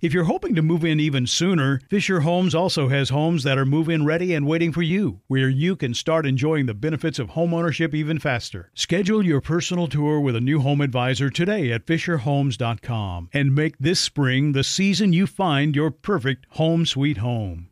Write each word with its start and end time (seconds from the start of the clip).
If 0.00 0.14
you're 0.14 0.24
hoping 0.24 0.54
to 0.54 0.62
move 0.62 0.84
in 0.84 1.00
even 1.00 1.26
sooner, 1.26 1.80
Fisher 1.90 2.20
Homes 2.20 2.54
also 2.54 2.86
has 2.86 3.08
homes 3.08 3.42
that 3.42 3.58
are 3.58 3.66
move 3.66 3.88
in 3.88 4.04
ready 4.04 4.32
and 4.32 4.46
waiting 4.46 4.70
for 4.70 4.80
you, 4.80 5.22
where 5.26 5.48
you 5.48 5.74
can 5.74 5.92
start 5.92 6.24
enjoying 6.24 6.66
the 6.66 6.74
benefits 6.74 7.18
of 7.18 7.30
homeownership 7.30 7.92
even 7.94 8.20
faster. 8.20 8.70
Schedule 8.74 9.24
your 9.24 9.40
personal 9.40 9.88
tour 9.88 10.20
with 10.20 10.36
a 10.36 10.40
new 10.40 10.60
home 10.60 10.80
advisor 10.82 11.30
today 11.30 11.72
at 11.72 11.84
FisherHomes.com 11.84 13.30
and 13.32 13.56
make 13.56 13.76
this 13.78 13.98
spring 13.98 14.52
the 14.52 14.62
season 14.62 15.12
you 15.12 15.26
find 15.26 15.74
your 15.74 15.90
perfect 15.90 16.46
home 16.50 16.86
sweet 16.86 17.16
home. 17.16 17.68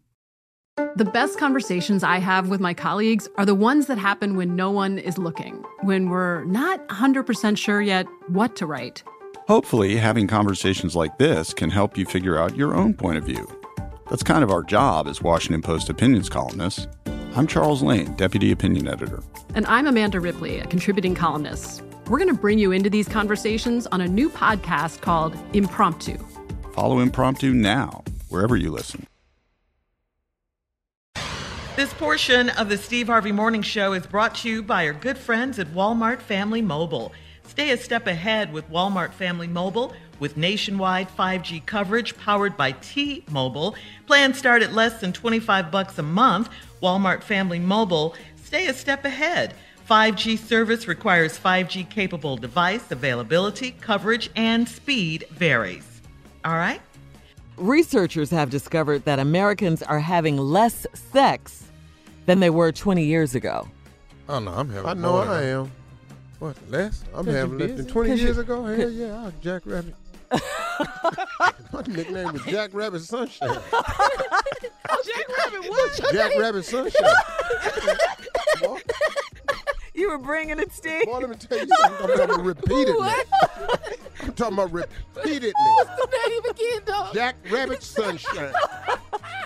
The 0.96 1.04
best 1.04 1.38
conversations 1.38 2.02
I 2.02 2.18
have 2.18 2.48
with 2.48 2.60
my 2.60 2.74
colleagues 2.74 3.28
are 3.38 3.46
the 3.46 3.54
ones 3.54 3.86
that 3.86 3.98
happen 3.98 4.34
when 4.34 4.56
no 4.56 4.72
one 4.72 4.98
is 4.98 5.16
looking, 5.16 5.62
when 5.82 6.10
we're 6.10 6.42
not 6.46 6.88
100% 6.88 7.56
sure 7.56 7.80
yet 7.80 8.08
what 8.26 8.56
to 8.56 8.66
write. 8.66 9.04
Hopefully, 9.46 9.96
having 9.96 10.26
conversations 10.26 10.96
like 10.96 11.18
this 11.18 11.54
can 11.54 11.70
help 11.70 11.96
you 11.96 12.04
figure 12.04 12.36
out 12.36 12.56
your 12.56 12.74
own 12.74 12.92
point 12.92 13.16
of 13.16 13.22
view. 13.22 13.46
That's 14.10 14.24
kind 14.24 14.42
of 14.42 14.50
our 14.50 14.64
job 14.64 15.06
as 15.06 15.22
Washington 15.22 15.62
Post 15.62 15.88
opinions 15.88 16.28
columnists. 16.28 16.88
I'm 17.36 17.46
Charles 17.46 17.80
Lane, 17.80 18.12
Deputy 18.14 18.50
Opinion 18.50 18.88
Editor. 18.88 19.22
And 19.54 19.64
I'm 19.66 19.86
Amanda 19.86 20.18
Ripley, 20.18 20.58
a 20.58 20.66
contributing 20.66 21.14
columnist. 21.14 21.84
We're 22.08 22.18
going 22.18 22.34
to 22.34 22.40
bring 22.40 22.58
you 22.58 22.72
into 22.72 22.90
these 22.90 23.06
conversations 23.06 23.86
on 23.86 24.00
a 24.00 24.08
new 24.08 24.28
podcast 24.28 25.00
called 25.00 25.36
Impromptu. 25.52 26.18
Follow 26.72 26.98
Impromptu 26.98 27.52
now, 27.54 28.02
wherever 28.28 28.56
you 28.56 28.72
listen. 28.72 29.06
This 31.76 31.94
portion 31.94 32.50
of 32.50 32.68
the 32.68 32.78
Steve 32.78 33.06
Harvey 33.06 33.30
Morning 33.32 33.62
Show 33.62 33.92
is 33.92 34.06
brought 34.06 34.34
to 34.36 34.48
you 34.48 34.62
by 34.64 34.88
our 34.88 34.92
good 34.92 35.16
friends 35.16 35.60
at 35.60 35.68
Walmart 35.68 36.20
Family 36.20 36.62
Mobile. 36.62 37.12
Stay 37.48 37.70
a 37.70 37.76
step 37.76 38.06
ahead 38.06 38.52
with 38.52 38.70
Walmart 38.70 39.12
Family 39.12 39.46
Mobile 39.46 39.94
with 40.18 40.36
nationwide 40.36 41.08
5G 41.16 41.64
coverage 41.64 42.16
powered 42.18 42.56
by 42.56 42.72
T-Mobile. 42.72 43.76
Plans 44.06 44.36
start 44.38 44.62
at 44.62 44.72
less 44.72 45.00
than 45.00 45.12
25 45.12 45.70
bucks 45.70 45.98
a 45.98 46.02
month. 46.02 46.48
Walmart 46.82 47.22
Family 47.22 47.58
Mobile, 47.58 48.14
stay 48.44 48.66
a 48.66 48.74
step 48.74 49.04
ahead. 49.04 49.54
5G 49.88 50.38
service 50.38 50.88
requires 50.88 51.38
5G 51.38 51.88
capable 51.88 52.36
device 52.36 52.90
availability, 52.90 53.70
coverage, 53.80 54.30
and 54.34 54.68
speed 54.68 55.24
varies. 55.30 56.00
All 56.44 56.56
right? 56.56 56.80
Researchers 57.56 58.30
have 58.30 58.50
discovered 58.50 59.04
that 59.04 59.18
Americans 59.18 59.82
are 59.82 60.00
having 60.00 60.36
less 60.36 60.86
sex 60.92 61.64
than 62.26 62.40
they 62.40 62.50
were 62.50 62.72
20 62.72 63.04
years 63.04 63.34
ago. 63.34 63.68
Oh 64.28 64.40
no, 64.40 64.52
I'm 64.52 64.68
having. 64.68 64.88
I 64.90 64.94
know 64.94 65.12
more 65.12 65.28
I 65.28 65.42
am. 65.44 65.72
What 66.38 66.56
less? 66.68 67.02
I'm 67.14 67.26
having 67.26 67.58
less 67.58 67.68
than 67.68 67.76
busy? 67.78 67.90
20 67.90 68.10
'Cause 68.10 68.20
years 68.20 68.38
ago. 68.38 68.64
Hell 68.64 68.90
yeah, 68.90 69.18
I 69.20 69.24
was 69.24 69.32
Jack 69.42 69.62
Rabbit. 69.64 69.94
My 71.72 71.82
nickname 71.86 72.32
was 72.32 72.42
Jack 72.44 72.70
Rabbit 72.74 73.00
Sunshine. 73.02 73.48
Jack 73.72 75.28
Rabbit, 75.38 75.70
what? 75.70 76.00
Jack 76.12 76.32
Rabbit 76.38 76.64
Sunshine. 76.64 77.02
Boy, 78.60 78.78
You 79.94 80.10
were 80.10 80.18
bringing 80.18 80.58
it, 80.58 80.72
Steve. 80.72 81.06
boy, 81.06 81.18
let 81.20 81.30
me 81.30 81.36
tell 81.36 81.58
you 81.58 81.66
something. 81.68 82.10
I'm 82.10 82.16
talking 82.18 82.34
about 82.34 82.44
repeatedly. 82.44 83.08
I'm 84.22 84.32
talking 84.34 84.54
about 84.54 84.72
repeatedly. 84.72 85.52
What's 85.54 85.90
the 85.96 86.28
name 86.28 86.44
again, 86.50 86.80
dog? 86.84 87.14
Jack 87.14 87.36
Rabbit 87.50 87.82
Sunshine. 87.82 88.52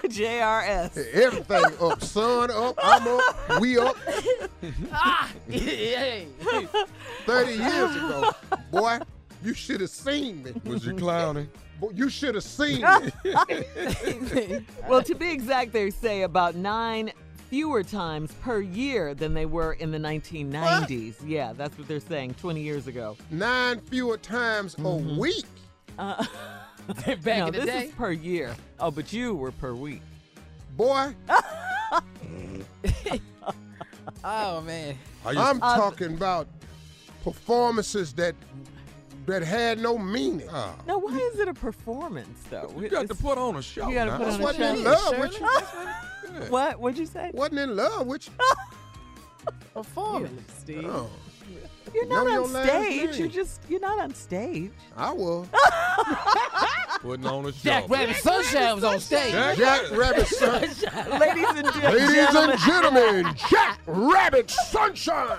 JRS. 0.05 0.97
Everything 1.13 1.65
up. 1.81 2.03
Sun 2.03 2.51
up. 2.51 2.75
I'm 2.83 3.07
up. 3.07 3.61
We 3.61 3.79
up. 3.79 3.97
Ah. 4.93 5.30
Hey, 5.51 6.27
30 7.27 7.53
years 7.53 7.97
ago. 7.97 8.31
Boy, 8.71 8.99
you 9.43 9.55
should 9.55 9.81
have 9.81 9.91
seen 9.91 10.43
me. 10.43 10.53
was 10.65 10.85
you 10.87 10.95
clowning? 10.95 11.49
Boy, 11.81 11.91
you 11.95 12.09
should 12.09 12.35
have 12.35 12.45
seen 12.45 12.83
me. 13.25 14.67
Well, 14.89 15.03
to 15.03 15.15
be 15.15 15.31
exact, 15.33 15.73
they 15.73 15.91
say 15.91 16.23
about 16.23 16.55
nine 16.55 17.13
fewer 17.49 17.83
times 17.83 18.33
per 18.43 18.61
year 18.61 19.13
than 19.15 19.35
they 19.35 19.47
were 19.47 19.73
in 19.75 19.91
the 19.91 19.99
1990s. 19.99 21.15
Yeah, 21.27 21.53
that's 21.53 21.77
what 21.79 21.89
they're 21.89 21.99
saying 22.01 22.35
20 22.35 22.61
years 22.61 22.87
ago. 22.87 23.17
Nine 23.31 23.81
fewer 23.81 24.17
times 24.19 24.77
a 24.79 24.95
week. 24.95 25.47
Uh, 25.99 26.25
Back 27.07 27.25
no, 27.25 27.47
in 27.47 27.53
the 27.53 27.61
this 27.61 27.65
day. 27.67 27.85
is 27.87 27.93
per 27.93 28.13
year. 28.13 28.55
Oh, 28.79 28.91
but 28.91 29.13
you 29.13 29.35
were 29.35 29.53
per 29.53 29.75
week. 29.75 30.03
Boy, 30.77 31.15
oh 34.25 34.61
man. 34.63 34.97
I 35.25 35.31
used, 35.31 35.41
I'm 35.41 35.63
um, 35.63 35.79
talking 35.79 36.15
about 36.15 36.49
performances 37.23 38.13
that 38.15 38.35
that 39.27 39.43
had 39.43 39.79
no 39.79 39.99
meaning. 39.99 40.49
oh, 40.51 40.75
Now, 40.87 40.99
why 40.99 41.17
is 41.17 41.39
it 41.39 41.49
a 41.49 41.55
performance, 41.55 42.43
though? 42.51 42.73
you 42.79 42.89
got 42.89 43.07
to 43.09 43.15
put 43.15 43.39
on 43.39 43.57
a 43.57 43.63
show. 43.63 43.89
You 43.89 43.95
gotta 43.95 44.17
put 44.17 44.29
on 44.29 44.41
a 44.41 44.45
wasn't 44.45 44.79
in 44.79 44.85
show. 44.85 44.91
love 44.91 45.19
with 45.19 45.41
you. 45.41 45.47
What? 46.51 46.81
What'd 46.81 46.99
you 46.99 47.07
say? 47.07 47.31
Wasn't 47.35 47.59
in 47.59 47.77
love 47.77 48.07
with 48.07 48.29
you. 48.29 48.35
performance. 49.75 50.53
Steve. 50.59 50.85
Oh, 50.87 51.11
You're 51.95 52.09
not 52.09 52.27
your 52.27 52.43
on 52.43 52.49
stage. 52.49 53.19
You're 53.19 53.29
just, 53.29 53.61
you're 53.69 53.81
not 53.81 53.99
on 53.99 54.15
stage. 54.15 54.73
I 54.97 55.13
was. 55.13 55.47
Putting 57.01 57.27
on 57.27 57.47
a 57.47 57.53
show. 57.53 57.59
Jack 57.63 57.89
Rabbit 57.89 58.17
Sunshine 58.17 58.75
was 58.75 58.85
on 58.85 59.01
stage. 59.01 59.33
Jack 59.33 59.57
Jack 59.57 59.91
Rabbit 59.93 60.27
Sunshine. 60.27 61.19
Ladies 61.19 61.47
and 61.49 61.73
gen- 61.73 61.93
Ladies 61.95 62.11
gentlemen. 62.13 62.51
and 62.51 62.61
gentlemen, 62.61 63.35
Jack 63.49 63.81
Rabbit 63.87 64.51
Sunshine. 64.51 65.39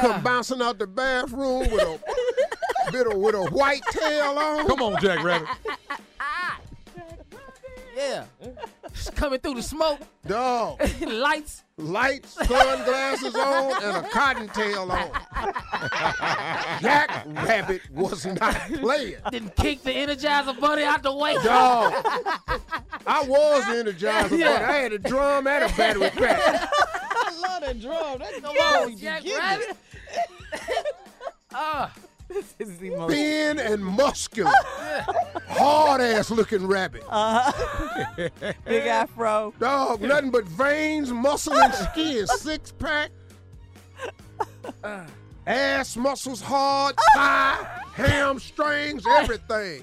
Come 0.00 0.22
bouncing 0.22 0.62
out 0.62 0.78
the 0.78 0.86
bathroom 0.86 1.70
with 1.70 1.82
a 1.82 2.00
bit 2.92 3.06
of 3.06 3.14
with 3.18 3.34
a 3.34 3.44
white 3.50 3.82
tail 3.90 4.38
on. 4.38 4.66
Come 4.66 4.80
on, 4.82 5.00
Jack 5.02 5.22
Rabbit. 5.22 5.48
Yeah. 7.96 8.24
Lights 8.84 9.10
coming 9.10 9.40
through 9.40 9.54
the 9.54 9.62
smoke. 9.62 9.98
Dog. 10.26 10.80
Lights. 11.00 11.64
Lights, 11.78 12.32
sunglasses 12.34 13.34
on, 13.36 13.82
and 13.84 13.96
a 14.04 14.08
cottontail 14.10 14.90
on. 14.90 15.10
Jack 16.82 17.24
Rabbit 17.26 17.82
was 17.92 18.26
not 18.26 18.54
playing. 18.80 19.14
Didn't 19.30 19.54
kick 19.56 19.82
the 19.84 19.90
Energizer 19.92 20.58
Bunny 20.58 20.82
out 20.82 21.02
the 21.04 21.14
way. 21.14 21.34
Dog. 21.34 21.92
I 23.06 23.22
was 23.26 23.64
the 23.66 23.72
Energizer, 23.92 24.28
but 24.30 24.38
Yeah. 24.38 24.66
I 24.68 24.72
had 24.72 24.92
a 24.92 24.98
drum 24.98 25.46
and 25.46 25.70
a 25.70 25.76
battery 25.76 26.10
pack. 26.10 26.68
I 26.72 27.40
love 27.40 27.60
that 27.62 27.80
drum. 27.80 28.18
That's 28.18 28.34
the 28.34 28.40
Come 28.42 28.56
one 28.56 28.92
on, 28.92 28.96
Jack. 28.98 29.22
Rabbit. 29.24 29.76
Ah, 31.54 31.92
This 32.58 32.68
is 32.70 32.78
the 32.78 32.90
most. 32.90 33.10
Thin 33.12 33.58
and 33.58 33.82
muscular. 33.84 34.50
Hard 35.48 36.00
ass 36.02 36.30
looking 36.30 36.66
rabbit. 36.66 37.02
Uh-huh. 37.08 38.28
Big 38.66 38.86
afro. 38.86 39.54
Dog, 39.58 40.02
nothing 40.02 40.30
but 40.30 40.44
veins, 40.44 41.10
muscle, 41.10 41.54
and 41.58 41.72
skin. 41.74 42.26
Six 42.26 42.72
pack. 42.72 43.10
Ass 45.46 45.96
muscles 45.96 46.42
hard, 46.42 46.94
thigh, 47.14 47.80
hamstrings, 47.94 49.02
everything. 49.16 49.82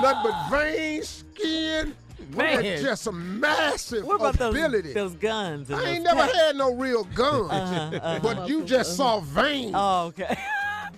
Nothing 0.00 0.30
but 0.32 0.48
veins, 0.50 1.24
skin. 1.36 1.94
Man. 2.34 2.62
Man. 2.62 2.82
Just 2.82 3.06
a 3.08 3.12
massive 3.12 4.04
What 4.06 4.16
about 4.16 4.38
those, 4.38 4.54
ability. 4.54 4.92
those 4.94 5.14
guns? 5.16 5.68
and 5.68 5.78
I 5.80 5.90
ain't 5.90 6.04
never 6.04 6.20
packs? 6.20 6.36
had 6.36 6.56
no 6.56 6.72
real 6.74 7.04
guns, 7.04 7.50
Uh-huh, 7.50 7.74
uh-huh. 7.96 8.18
but 8.22 8.48
you 8.48 8.64
just 8.64 8.96
saw 8.96 9.20
veins. 9.20 9.72
Oh, 9.74 10.06
okay. 10.06 10.34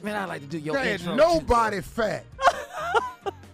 Man, 0.05 0.17
I 0.17 0.25
like 0.27 0.43
to 0.43 0.47
do 0.47 0.59
your 0.59 0.75
There 0.77 0.85
ain't 0.85 1.01
intro. 1.01 1.15
nobody 1.17 1.81
fat. 1.81 2.25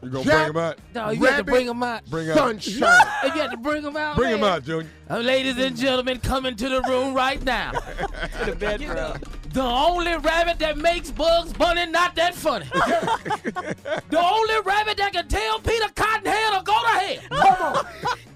You 0.03 0.09
gonna 0.09 0.25
Jack- 0.25 0.53
bring 0.53 0.57
him 0.57 0.57
out? 0.57 0.79
No, 0.95 1.11
you 1.11 1.25
have 1.27 1.37
to 1.37 1.45
bring 1.45 1.67
them 1.67 1.83
out. 1.83 2.05
Bring 2.07 2.31
out. 2.31 2.37
Sunshine. 2.39 3.07
If 3.25 3.35
you 3.35 3.41
have 3.43 3.51
to 3.51 3.57
bring 3.59 3.83
them 3.83 3.97
out, 3.99 4.17
Bring 4.17 4.35
him 4.35 4.43
out, 4.43 4.65
Junior. 4.65 4.89
Uh, 5.11 5.19
ladies 5.19 5.59
and 5.59 5.77
gentlemen, 5.77 6.19
come 6.21 6.47
into 6.47 6.71
the 6.71 6.81
room 6.83 7.13
right 7.15 7.43
now. 7.45 7.73
to 7.73 8.45
the 8.47 8.57
bedroom. 8.57 9.19
The 9.53 9.63
only 9.63 10.17
rabbit 10.17 10.59
that 10.61 10.79
makes 10.79 11.11
Bugs 11.11 11.53
Bunny 11.53 11.85
not 11.87 12.15
that 12.15 12.35
funny. 12.35 12.65
the 12.73 14.19
only 14.19 14.55
rabbit 14.65 14.97
that 14.97 15.13
can 15.13 15.29
tell 15.29 15.59
Peter 15.61 15.89
Cottonhead 15.95 16.55
to 16.59 16.63
go 16.65 16.73
to 16.83 16.89
hell. 16.89 17.43
Come 17.57 17.77
on. 17.77 17.87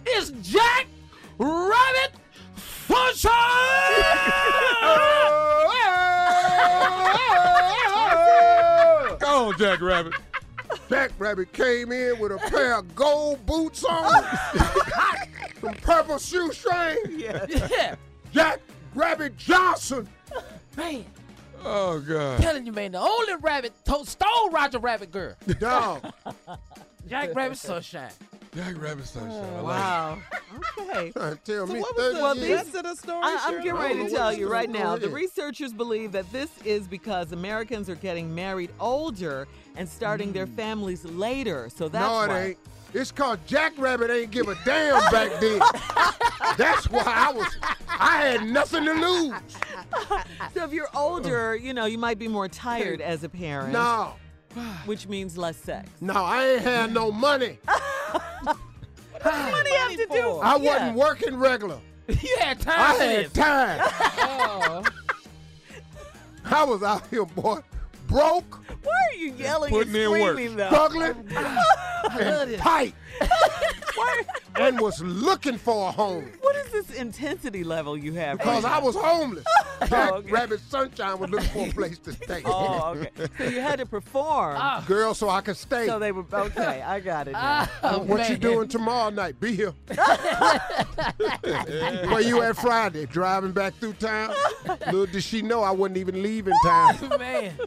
It's 0.07 0.31
Jack 0.47 0.87
Rabbit 1.39 2.13
Sunshine. 2.87 3.31
Go 9.35 9.49
on, 9.49 9.59
Jack 9.59 9.81
Rabbit. 9.81 10.13
Jack 10.89 11.11
Rabbit 11.19 11.53
came 11.53 11.91
in 11.91 12.21
with 12.21 12.31
a 12.31 12.39
pair 12.39 12.79
of 12.79 12.95
gold 12.95 13.45
boots 13.45 13.83
on, 13.83 14.25
some 15.61 15.75
purple 15.83 16.19
shoestrings. 16.19 16.99
yeah. 17.17 17.97
Jack 18.33 18.61
Rabbit 18.95 19.37
Johnson. 19.37 20.07
Man, 20.77 21.05
Oh, 21.65 21.99
God. 21.99 22.41
telling 22.43 22.65
you, 22.65 22.71
man, 22.73 22.93
the 22.93 23.01
only 23.01 23.35
rabbit 23.41 23.73
to- 23.87 24.07
stole 24.07 24.51
Roger 24.51 24.79
Rabbit 24.79 25.11
girl. 25.11 25.35
Dog. 25.59 26.13
Jack 27.09 27.35
Rabbit 27.35 27.59
Sunshine. 27.59 28.13
Jack 28.55 28.81
Rabbit 28.81 29.07
Sunshine. 29.07 29.33
I 29.33 29.59
oh, 29.59 29.63
like 29.63 29.65
Wow. 29.65 30.19
Okay. 30.79 31.11
Trying 31.17 31.37
to 31.37 31.41
tell 31.45 31.67
me 31.67 31.81
what 31.81 31.97
was 31.97 32.07
30 32.07 32.15
the 32.15 32.23
Well, 32.23 32.37
years. 32.37 32.47
these- 32.47 32.57
rest 32.57 32.75
of 32.77 32.83
the 32.85 32.95
story? 32.95 33.23
I, 33.25 33.39
I'm 33.47 33.57
getting 33.57 33.75
ready 33.75 33.95
don't 33.95 34.09
to 34.09 34.15
tell 34.15 34.33
you 34.33 34.49
right 34.49 34.71
now. 34.71 34.97
The 34.97 35.09
researchers 35.09 35.73
believe 35.73 36.13
that 36.13 36.31
this 36.31 36.51
is 36.65 36.87
because 36.87 37.33
Americans 37.33 37.91
are 37.91 37.97
getting 37.97 38.35
married 38.35 38.71
older 38.79 39.49
and 39.77 39.89
starting 39.89 40.33
their 40.33 40.47
mm. 40.47 40.55
families 40.55 41.05
later. 41.05 41.69
So 41.75 41.89
that's 41.89 42.07
no, 42.07 42.23
it 42.23 42.29
why. 42.29 42.43
ain't. 42.43 42.59
It's 42.95 43.11
cause 43.11 43.39
Jack 43.45 43.73
Rabbit 43.77 44.09
ain't 44.09 44.31
give 44.31 44.47
a 44.47 44.55
damn 44.65 45.01
back 45.11 45.41
then. 45.41 45.59
That's 46.57 46.89
why 46.89 47.03
I 47.05 47.33
was. 47.33 47.57
I 47.89 48.23
had 48.23 48.45
nothing 48.47 48.85
to 48.85 48.93
lose. 48.93 49.35
So 50.55 50.65
if 50.65 50.73
you're 50.73 50.89
older, 50.95 51.57
you 51.57 51.73
know, 51.73 51.87
you 51.87 51.99
might 51.99 52.19
be 52.19 52.29
more 52.29 52.49
tired 52.49 53.01
as 53.01 53.25
a 53.25 53.29
parent. 53.29 53.73
No, 53.73 54.15
Which 54.85 55.09
means 55.09 55.37
less 55.37 55.57
sex. 55.57 55.89
no, 56.01 56.15
I 56.15 56.47
ain't 56.47 56.63
had 56.63 56.93
no 56.93 57.11
money. 57.11 57.59
What 59.25 59.65
do 59.65 59.71
you 59.73 59.79
have 59.79 59.91
to 59.97 60.07
do? 60.11 60.39
I 60.43 60.57
Yeah. 60.57 60.73
wasn't 60.73 60.97
working 60.99 61.37
regular. 61.37 61.79
You 62.09 62.37
had 62.41 62.61
time 62.61 62.75
I 62.81 62.95
had 62.95 63.25
this. 63.27 63.33
time. 63.33 63.81
Oh. 64.19 64.85
I 66.45 66.63
was 66.65 66.83
out 66.83 67.07
here, 67.09 67.25
boy, 67.25 67.61
broke, 68.07 68.61
Why 68.83 68.93
are 68.93 69.17
you 69.17 69.33
yelling 69.33 69.71
Putting 69.71 69.95
and 69.97 70.05
in 70.05 70.11
work. 70.11 70.33
screaming 70.33 70.57
though? 70.59 70.67
struggling, 70.69 71.27
I 71.37 71.43
love 72.11 72.21
and 72.43 72.51
this. 72.51 72.61
tight, 72.61 72.95
and 74.57 74.79
was 74.81 75.01
looking 75.03 75.57
for 75.57 75.89
a 75.89 75.93
home. 75.93 76.31
what 76.43 76.55
is 76.57 76.71
this 76.73 76.91
intensity 76.97 77.65
level 77.65 77.97
you 77.97 78.13
have? 78.13 78.37
Because 78.39 78.65
right 78.65 78.73
I 78.75 78.79
was 78.79 78.95
homeless. 78.95 79.45
Jack 79.91 80.13
okay. 80.13 80.31
Rabbit 80.31 80.61
Sunshine 80.69 81.19
was 81.19 81.31
looking 81.31 81.49
for 81.49 81.67
a 81.69 81.73
place 81.73 81.99
to 82.01 82.13
stay. 82.13 82.43
Oh, 82.57 82.95
okay. 82.97 83.11
So 83.39 83.45
you 83.45 83.61
had 83.61 83.79
to 83.79 83.87
perform. 83.87 84.57
Ah. 84.59 84.85
Girl, 84.87 85.15
so 85.15 85.29
I 85.29 85.41
could 85.41 85.57
stay. 85.57 85.87
So 85.87 85.99
they 85.99 86.13
were 86.13 86.25
okay. 86.33 86.83
I 86.83 87.01
got 87.01 87.27
it. 87.29 87.33
Now. 87.33 87.69
Oh, 87.83 88.01
what 88.01 88.29
you 88.29 88.37
doing 88.37 88.69
tomorrow 88.69 89.11
night? 89.11 89.41
Be 89.41 89.55
here. 89.55 89.73
Where 91.43 92.21
you 92.21 92.43
at 92.43 92.57
Friday? 92.57 93.07
Driving 93.07 93.53
back 93.53 93.75
through 93.75 93.95
town? 93.95 94.35
Little 94.87 95.07
did 95.07 95.23
she 95.23 95.43
know 95.43 95.63
I 95.63 95.71
wasn't 95.71 95.99
even 95.99 96.23
leaving 96.23 96.55
town. 96.65 96.99
Man. 97.19 97.59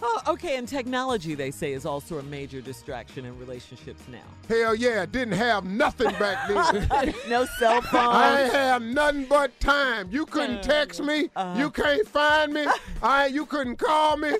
Oh, 0.00 0.22
okay. 0.28 0.56
And 0.56 0.68
technology, 0.68 1.34
they 1.34 1.50
say, 1.50 1.72
is 1.72 1.84
also 1.86 2.18
a 2.18 2.22
major 2.24 2.60
distraction 2.60 3.24
in 3.24 3.38
relationships 3.38 4.02
now. 4.10 4.18
Hell 4.48 4.74
yeah, 4.74 5.04
didn't 5.06 5.34
have 5.34 5.64
nothing 5.64 6.10
back 6.18 6.48
then. 6.48 7.14
no 7.28 7.46
cell 7.58 7.80
phone. 7.82 8.00
I 8.14 8.42
ain't 8.44 8.52
have 8.52 8.82
nothing 8.82 9.24
but 9.24 9.58
time. 9.60 10.08
You 10.10 10.26
couldn't 10.26 10.62
text 10.62 11.02
me. 11.02 11.30
You 11.56 11.70
can't 11.70 12.06
find 12.06 12.52
me. 12.52 12.66
I 13.02 13.26
you 13.26 13.46
couldn't 13.46 13.76
call 13.76 14.16
me. 14.16 14.32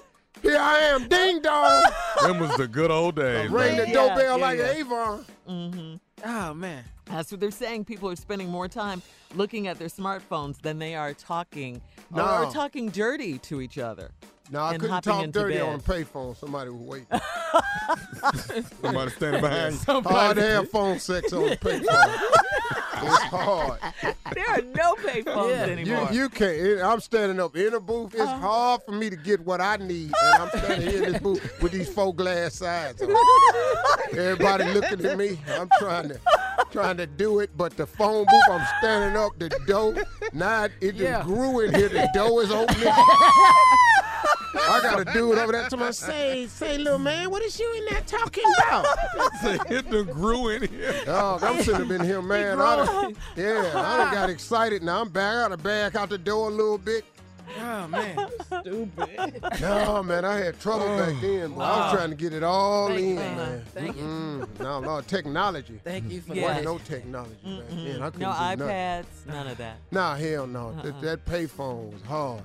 Here 0.42 0.56
I 0.58 0.78
am, 0.80 1.08
ding 1.08 1.40
dong. 1.42 1.82
Them 2.22 2.38
was 2.38 2.56
the 2.56 2.68
good 2.68 2.92
old 2.92 3.16
days. 3.16 3.50
Ring 3.50 3.76
the 3.76 3.88
Yeah, 3.88 3.92
doorbell 3.92 4.38
yeah, 4.38 4.44
like 4.44 4.58
yeah. 4.58 4.70
Avon. 4.72 5.24
Mm-hmm. 5.48 5.94
Oh, 6.24 6.54
man. 6.54 6.84
That's 7.06 7.32
what 7.32 7.40
they're 7.40 7.50
saying. 7.50 7.86
People 7.86 8.08
are 8.10 8.16
spending 8.16 8.48
more 8.48 8.68
time 8.68 9.02
looking 9.34 9.66
at 9.66 9.78
their 9.78 9.88
smartphones 9.88 10.60
than 10.60 10.78
they 10.78 10.94
are 10.94 11.12
talking 11.12 11.80
No. 12.14 12.44
or 12.44 12.52
talking 12.52 12.88
dirty 12.90 13.38
to 13.38 13.60
each 13.60 13.78
other. 13.78 14.10
No, 14.50 14.60
I 14.60 14.72
And 14.72 14.80
couldn't 14.80 15.02
talk 15.02 15.24
into 15.24 15.40
dirty 15.40 15.54
bed. 15.54 15.62
on 15.62 15.74
a 15.74 15.78
payphone. 15.78 16.36
Somebody 16.36 16.70
was 16.70 16.80
waiting. 16.80 17.06
Somebody 18.82 19.10
standing 19.12 19.40
behind 19.42 19.74
you. 19.74 20.00
Hard 20.02 20.36
to 20.36 20.42
have 20.42 20.70
phone 20.70 20.98
sex 20.98 21.32
on 21.32 21.48
a 21.52 21.56
payphone. 21.56 21.82
it's 23.00 23.22
hard. 23.24 23.78
There 24.34 24.50
are 24.50 24.62
no 24.74 24.94
payphones 24.94 25.50
Yeah. 25.50 25.62
anymore. 25.72 26.08
You, 26.12 26.22
you 26.22 26.28
can't. 26.30 26.52
it- 26.56 26.80
I'm 26.82 27.00
standing 27.00 27.38
up 27.40 27.56
in 27.56 27.74
a 27.74 27.80
booth. 27.80 28.14
It's 28.14 28.22
Uh-huh. 28.22 28.38
hard 28.38 28.80
for 28.86 28.92
me 28.92 29.10
to 29.10 29.16
get 29.16 29.40
what 29.44 29.60
I 29.60 29.76
need, 29.76 30.12
and 30.22 30.42
I'm 30.42 30.48
standing 30.48 30.88
here 30.90 31.02
in 31.04 31.12
this 31.12 31.22
booth 31.22 31.62
with 31.62 31.72
these 31.72 31.88
four 31.88 32.14
glass 32.14 32.54
sides 32.54 33.02
on. 33.02 33.10
Everybody 34.12 34.64
looking 34.72 35.04
at 35.04 35.18
me. 35.18 35.38
I'm 35.58 35.68
trying 35.78 36.08
to 36.08 36.20
trying 36.72 36.96
to 36.98 37.06
do 37.06 37.40
it, 37.40 37.50
but 37.56 37.76
the 37.76 37.86
phone 37.86 38.24
booth. 38.24 38.42
I'm 38.50 38.66
standing 38.78 39.16
up. 39.20 39.38
The 39.38 39.50
door. 39.66 39.94
Now 40.32 40.64
it, 40.64 40.72
it 40.80 40.94
Yeah. 40.96 41.18
just 41.18 41.26
grew 41.26 41.60
in 41.60 41.74
here. 41.74 41.88
The 41.90 42.08
door 42.14 42.42
is 42.42 42.50
opening. 42.50 42.92
I 44.54 44.80
got 44.82 45.06
to 45.06 45.12
do 45.12 45.32
it 45.32 45.38
over 45.38 45.52
there 45.52 45.68
to 45.68 45.76
my 45.76 45.90
say, 45.90 46.46
say, 46.46 46.78
little 46.78 46.98
man, 46.98 47.30
what 47.30 47.42
is 47.42 47.58
you 47.58 47.72
in 47.78 47.84
there 47.94 48.02
talking 48.02 48.44
about? 48.66 48.86
Say, 49.42 49.58
It 49.68 49.90
done 49.90 50.06
grew 50.06 50.48
in 50.48 50.68
here. 50.68 50.94
Dog, 51.04 51.42
I'm 51.44 51.62
sitting 51.62 51.82
up 51.86 51.90
in 51.90 52.04
here, 52.04 52.22
man. 52.22 52.60
I 52.60 52.76
done, 52.76 53.16
yeah, 53.36 53.72
I 53.74 53.96
done 53.98 54.14
got 54.14 54.30
excited. 54.30 54.82
Now 54.82 55.00
I'm 55.02 55.08
back. 55.10 55.34
I 55.36 55.42
got 55.42 55.48
to 55.48 55.56
back 55.62 55.94
out 55.96 56.08
the 56.08 56.18
door 56.18 56.48
a 56.48 56.52
little 56.52 56.78
bit. 56.78 57.04
Oh, 57.60 57.88
man. 57.88 58.28
Stupid. 58.60 59.42
No, 59.60 60.02
man, 60.02 60.24
I 60.24 60.36
had 60.36 60.60
trouble 60.60 60.86
back 60.98 61.14
oh, 61.16 61.20
then, 61.20 61.52
but 61.54 61.62
I 61.62 61.76
was 61.86 61.92
Oh. 61.92 61.96
trying 61.96 62.10
to 62.10 62.16
get 62.16 62.32
it 62.34 62.42
all 62.42 62.88
Thank 62.88 63.00
you, 63.00 63.06
in, 63.08 63.16
man. 63.16 63.36
man. 63.36 63.64
Thank 63.74 63.96
you. 63.96 64.02
Mm-mm. 64.02 64.60
No, 64.60 64.80
no, 64.80 65.00
technology. 65.00 65.80
Thank 65.82 66.10
you 66.10 66.20
for 66.20 66.34
Yeah. 66.34 66.42
Wasn't 66.42 66.64
that. 66.64 66.70
no 66.70 66.78
technology 66.78 67.34
back 67.44 67.68
then. 67.70 68.02
I 68.02 68.10
couldn't 68.10 68.20
no 68.20 68.32
do 68.32 68.36
nothing. 68.36 68.58
iPads, 68.58 69.06
none 69.26 69.46
of 69.46 69.58
that. 69.58 69.76
Nah, 69.90 70.14
hell 70.16 70.46
no. 70.46 70.68
Uh-uh. 70.68 70.82
That, 70.82 71.00
that 71.00 71.24
payphone 71.26 71.92
was 71.92 72.02
hard. 72.02 72.42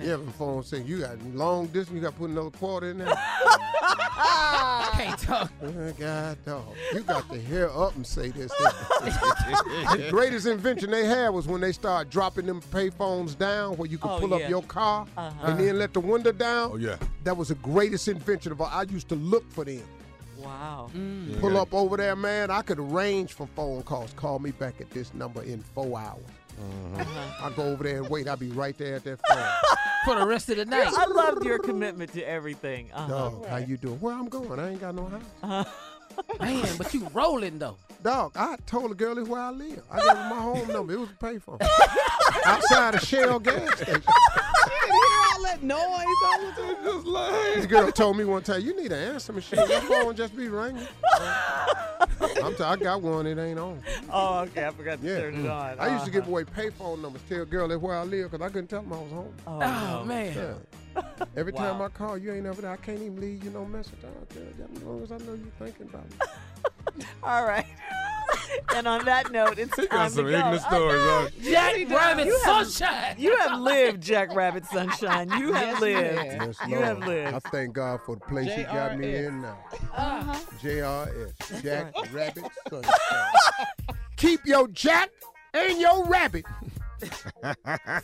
Yeah, 0.00 0.16
the 0.16 0.30
phone 0.32 0.62
saying 0.62 0.86
you 0.86 1.00
got 1.00 1.20
long 1.34 1.66
distance, 1.68 1.94
you 1.96 2.00
got 2.00 2.12
to 2.12 2.18
put 2.18 2.30
another 2.30 2.50
quarter 2.50 2.90
in 2.90 2.98
there. 2.98 3.14
I 3.16 4.90
can't 4.92 5.18
talk. 5.20 5.50
God, 5.98 6.38
dog. 6.44 6.64
You 6.92 7.00
got 7.00 7.28
to 7.30 7.38
hear 7.40 7.70
up 7.74 7.96
and 7.96 8.06
say 8.06 8.28
this. 8.30 8.52
the 8.58 10.08
greatest 10.10 10.46
invention 10.46 10.90
they 10.90 11.06
had 11.06 11.30
was 11.30 11.46
when 11.46 11.60
they 11.60 11.72
started 11.72 12.10
dropping 12.10 12.46
them 12.46 12.60
payphones 12.60 13.36
down 13.38 13.76
where 13.76 13.88
you 13.88 13.98
could 13.98 14.10
Oh, 14.10 14.18
pull 14.20 14.30
yeah. 14.38 14.44
up 14.44 14.50
your 14.50 14.62
car 14.64 15.06
Uh-huh. 15.16 15.46
and 15.50 15.58
then 15.58 15.78
let 15.78 15.92
the 15.94 16.00
window 16.00 16.32
down. 16.32 16.70
Oh, 16.74 16.76
yeah. 16.76 16.96
That 17.24 17.36
was 17.36 17.48
the 17.48 17.54
greatest 17.56 18.06
invention 18.08 18.52
of 18.52 18.60
all. 18.60 18.68
I 18.70 18.82
used 18.82 19.08
to 19.08 19.14
look 19.16 19.50
for 19.50 19.64
them. 19.64 19.82
Wow. 20.38 20.90
Mm. 20.94 21.40
Pull 21.40 21.56
up 21.56 21.72
over 21.72 21.96
there, 21.96 22.14
man. 22.14 22.50
I 22.50 22.60
could 22.62 22.78
arrange 22.78 23.32
for 23.32 23.46
phone 23.48 23.82
calls. 23.82 24.12
Call 24.12 24.38
me 24.38 24.50
back 24.50 24.80
at 24.80 24.90
this 24.90 25.12
number 25.14 25.42
in 25.42 25.62
four 25.74 25.98
hours. 25.98 26.20
Uh-huh. 26.98 27.46
I 27.46 27.50
go 27.54 27.64
over 27.64 27.84
there 27.84 27.98
and 27.98 28.08
wait. 28.08 28.28
I'll 28.28 28.36
be 28.36 28.50
right 28.50 28.76
there 28.78 28.96
at 28.96 29.04
that 29.04 29.20
phone. 29.28 29.38
For 30.04 30.14
the 30.18 30.26
rest 30.26 30.48
of 30.50 30.56
the 30.56 30.64
night. 30.64 30.92
I 30.96 31.06
loved 31.06 31.44
your 31.44 31.58
commitment 31.58 32.12
to 32.12 32.22
everything. 32.22 32.90
Uh-huh. 32.92 33.08
Dog, 33.08 33.46
how 33.46 33.56
you 33.56 33.76
doing? 33.76 34.00
Where 34.00 34.14
I'm 34.14 34.28
going? 34.28 34.58
I 34.60 34.70
ain't 34.70 34.80
got 34.80 34.94
no 34.94 35.06
house. 35.42 35.66
Man, 36.40 36.66
but 36.78 36.94
you 36.94 37.08
rolling 37.12 37.58
though. 37.58 37.76
Dog, 38.02 38.32
I 38.36 38.56
told 38.66 38.90
the 38.90 38.94
girl 38.94 39.18
it's 39.18 39.28
where 39.28 39.40
I 39.40 39.50
live. 39.50 39.82
I 39.90 39.98
gave 39.98 40.08
her 40.16 40.30
my 40.30 40.40
home 40.40 40.68
number. 40.68 40.92
It 40.94 41.00
was 41.00 41.10
a 41.10 41.24
payphone. 41.24 41.60
Outside 42.44 42.94
a 42.94 43.00
Shell 43.00 43.40
gas 43.40 43.76
station. 43.80 44.02
All 45.36 45.42
that 45.42 45.62
noise 45.62 45.78
all 45.78 46.40
the 46.40 46.52
time. 46.52 46.76
Just 46.84 47.06
lying. 47.06 47.54
This 47.56 47.66
girl 47.66 47.90
told 47.92 48.16
me 48.16 48.24
one 48.24 48.42
time, 48.42 48.62
you 48.62 48.74
need 48.80 48.92
an 48.92 49.14
answer 49.14 49.32
machine. 49.32 49.58
Your 49.68 49.80
phone 49.82 50.16
just 50.16 50.36
be 50.36 50.48
ringing. 50.48 50.86
I'm 52.42 52.54
t- 52.54 52.62
I 52.64 52.76
got 52.76 53.02
one, 53.02 53.26
it 53.26 53.38
ain't 53.38 53.58
on. 53.58 53.82
Oh, 54.12 54.40
okay. 54.40 54.66
I 54.66 54.70
forgot 54.70 55.00
to 55.00 55.06
Yeah. 55.06 55.20
turn 55.20 55.44
it 55.44 55.48
on. 55.48 55.78
I 55.78 55.92
used 55.92 56.04
to 56.04 56.10
give 56.10 56.22
Uh-huh. 56.22 56.30
away 56.30 56.44
payphone 56.44 57.02
numbers. 57.02 57.22
Tell 57.28 57.42
a 57.42 57.46
girl 57.46 57.68
that's 57.68 57.80
where 57.80 57.96
I 57.96 58.04
live 58.04 58.30
because 58.30 58.44
I 58.44 58.48
couldn't 58.48 58.68
tell 58.68 58.82
them 58.82 58.92
I 58.92 58.96
was 58.98 59.12
home. 59.12 59.34
Oh, 59.46 59.52
Oh, 59.62 59.98
no. 60.00 60.04
man. 60.04 60.34
Yeah. 60.96 61.02
Every 61.36 61.52
time 61.52 61.82
I 61.82 61.88
call, 61.88 62.16
you 62.16 62.32
ain't 62.32 62.46
ever 62.46 62.62
there. 62.62 62.70
I 62.70 62.76
can't 62.76 63.00
even 63.00 63.20
leave 63.20 63.44
you 63.44 63.50
no 63.50 63.64
message. 63.66 63.94
Oh, 64.04 64.34
girl, 64.34 64.44
just 64.58 64.76
as 64.76 64.82
long 64.82 65.02
as 65.02 65.12
I 65.12 65.18
know 65.18 65.34
you're 65.34 65.52
thinking 65.58 65.88
about 65.88 66.08
me. 66.98 67.04
All 67.22 67.44
right. 67.44 67.66
And 68.74 68.86
on 68.88 69.04
that 69.04 69.30
note, 69.32 69.58
it's 69.58 69.74
He 69.80 69.86
time 69.86 69.98
got 69.98 70.08
to 70.08 70.14
some 70.14 70.24
go. 70.24 70.30
ignorant 70.30 70.62
stories. 70.62 71.00
huh? 71.02 71.28
Jack 71.42 71.88
Rabbit 71.90 72.26
You 72.26 72.40
have- 72.44 72.66
Sunshine. 72.68 73.14
You 73.18 73.36
have 73.36 73.60
lived, 73.60 74.02
Jack 74.02 74.34
Rabbit 74.34 74.64
Sunshine. 74.66 75.28
You 75.38 75.52
have 75.52 75.66
Yes, 75.66 75.80
lived. 75.80 76.16
Yes, 76.60 76.68
You 76.68 76.76
have 76.76 76.98
lived. 76.98 77.34
I 77.34 77.38
thank 77.50 77.72
God 77.74 78.00
for 78.04 78.16
the 78.16 78.20
place 78.22 78.52
He 78.54 78.62
got 78.64 78.98
me 78.98 79.06
JRS. 79.08 79.28
in 79.28 79.42
now. 79.42 79.58
Uh-huh. 79.94 80.34
JRS. 80.62 81.62
Jack 81.62 81.94
Rabbit 82.12 82.44
Sunshine. 82.68 83.32
Keep 84.16 84.46
your 84.46 84.68
Jack 84.68 85.10
and 85.54 85.78
your 85.80 86.04
rabbit 86.06 86.44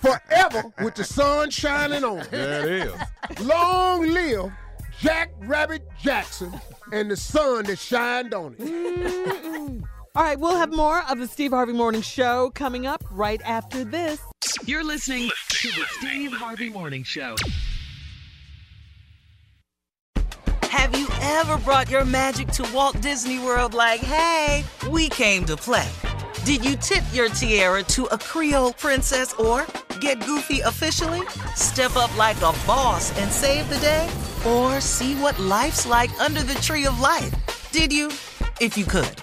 forever 0.01 0.65
with 0.83 0.95
the 0.95 1.05
sun 1.05 1.51
shining 1.51 2.05
on. 2.05 2.25
There 2.31 2.67
it 2.67 2.87
is. 2.89 3.41
Long 3.41 4.07
live 4.07 4.53
Jack 5.01 5.31
Rabbit 5.41 5.83
Jackson 6.01 6.53
and 6.93 7.11
the 7.11 7.17
sun 7.17 7.65
that 7.65 7.79
shined 7.79 8.35
on 8.35 8.55
it. 8.59 9.83
All 10.15 10.23
right, 10.23 10.39
we'll 10.39 10.59
have 10.59 10.71
more 10.71 11.03
of 11.11 11.19
the 11.19 11.27
Steve 11.27 11.53
Harvey 11.53 11.73
Morning 11.73 12.03
Show 12.03 12.51
coming 12.51 12.87
up 12.87 13.03
right 13.11 13.41
after 13.47 13.83
this. 13.83 14.21
You're 14.67 14.85
listening 14.85 15.31
to 15.49 15.69
the 15.69 15.87
Steve 15.89 16.35
Harvey 16.35 16.69
Morning 16.69 17.03
Show. 17.03 17.35
Have 20.65 20.95
you 20.95 21.09
ever 21.23 21.57
brought 21.57 21.89
your 21.89 22.05
magic 22.05 22.49
to 22.49 22.71
Walt 22.75 23.01
Disney 23.01 23.39
World 23.39 23.73
like, 23.73 24.01
hey, 24.01 24.65
we 24.91 25.09
came 25.09 25.47
to 25.47 25.57
play? 25.57 25.89
Did 26.45 26.63
you 26.63 26.77
tip 26.77 27.05
your 27.15 27.31
tiara 27.31 27.83
to 27.85 28.05
a 28.07 28.19
Creole 28.19 28.75
princess 28.75 29.33
or 29.33 29.65
get 30.03 30.21
goofy 30.27 30.61
officially? 30.61 31.27
Step 31.55 31.97
up 31.97 32.15
like 32.19 32.37
a 32.43 32.53
boss 32.67 33.19
and 33.19 33.33
save 33.33 33.67
the 33.71 33.79
day? 33.79 34.11
Or 34.47 34.79
see 34.83 35.15
what 35.15 35.39
life's 35.39 35.87
like 35.87 36.11
under 36.21 36.43
the 36.43 36.55
tree 36.57 36.85
of 36.85 37.01
life? 37.01 37.33
Did 37.73 37.91
you? 37.91 38.09
If 38.61 38.77
you 38.77 38.85
could. 38.85 39.23